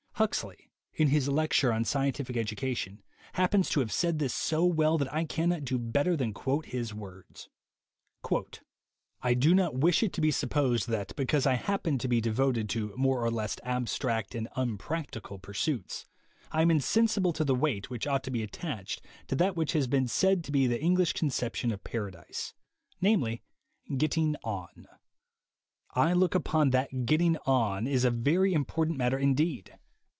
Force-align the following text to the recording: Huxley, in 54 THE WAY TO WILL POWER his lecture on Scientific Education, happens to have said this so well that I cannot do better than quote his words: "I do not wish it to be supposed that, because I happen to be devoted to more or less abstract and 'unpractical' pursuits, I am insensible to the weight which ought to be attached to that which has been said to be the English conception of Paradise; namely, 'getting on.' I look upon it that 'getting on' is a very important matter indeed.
Huxley, 0.15 0.69
in 0.93 1.07
54 1.07 1.07
THE 1.07 1.07
WAY 1.07 1.07
TO 1.07 1.07
WILL 1.07 1.07
POWER 1.07 1.15
his 1.15 1.27
lecture 1.35 1.73
on 1.73 1.83
Scientific 1.83 2.37
Education, 2.37 3.03
happens 3.33 3.69
to 3.71 3.79
have 3.79 3.91
said 3.91 4.19
this 4.19 4.35
so 4.35 4.63
well 4.63 4.99
that 4.99 5.11
I 5.11 5.23
cannot 5.23 5.65
do 5.65 5.79
better 5.79 6.15
than 6.15 6.31
quote 6.31 6.67
his 6.67 6.93
words: 6.93 7.49
"I 9.23 9.33
do 9.33 9.55
not 9.55 9.73
wish 9.79 10.03
it 10.03 10.13
to 10.13 10.21
be 10.21 10.29
supposed 10.29 10.89
that, 10.89 11.15
because 11.15 11.47
I 11.47 11.55
happen 11.55 11.97
to 11.97 12.07
be 12.07 12.21
devoted 12.21 12.69
to 12.69 12.93
more 12.95 13.19
or 13.25 13.31
less 13.31 13.57
abstract 13.63 14.35
and 14.35 14.47
'unpractical' 14.55 15.39
pursuits, 15.39 16.05
I 16.51 16.61
am 16.61 16.69
insensible 16.69 17.33
to 17.33 17.43
the 17.43 17.55
weight 17.55 17.89
which 17.89 18.05
ought 18.05 18.23
to 18.25 18.29
be 18.31 18.43
attached 18.43 19.03
to 19.27 19.35
that 19.37 19.55
which 19.55 19.73
has 19.73 19.87
been 19.87 20.07
said 20.07 20.43
to 20.43 20.51
be 20.51 20.67
the 20.67 20.79
English 20.79 21.13
conception 21.13 21.71
of 21.71 21.83
Paradise; 21.83 22.53
namely, 23.01 23.41
'getting 23.97 24.35
on.' 24.43 24.87
I 25.95 26.13
look 26.13 26.35
upon 26.35 26.67
it 26.67 26.71
that 26.73 27.05
'getting 27.07 27.37
on' 27.47 27.87
is 27.87 28.05
a 28.05 28.11
very 28.11 28.53
important 28.53 28.99
matter 28.99 29.17
indeed. 29.17 29.79